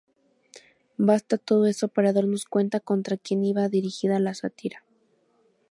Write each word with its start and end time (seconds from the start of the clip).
Basta 1.09 1.35
todo 1.37 1.67
eso 1.67 1.87
para 1.87 2.11
darnos 2.11 2.45
cuenta 2.45 2.79
contra 2.79 3.17
quien 3.17 3.45
iba 3.45 3.69
dirigida 3.69 4.17
la 4.19 4.33
sátira. 4.33 4.83